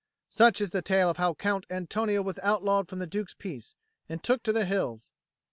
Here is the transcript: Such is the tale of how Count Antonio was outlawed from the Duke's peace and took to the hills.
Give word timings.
Such 0.29 0.61
is 0.61 0.71
the 0.71 0.81
tale 0.81 1.11
of 1.11 1.17
how 1.17 1.35
Count 1.35 1.67
Antonio 1.69 2.23
was 2.23 2.39
outlawed 2.39 2.87
from 2.87 2.97
the 2.97 3.05
Duke's 3.05 3.35
peace 3.35 3.75
and 4.09 4.23
took 4.23 4.41
to 4.41 4.51
the 4.51 4.65
hills. 4.65 5.11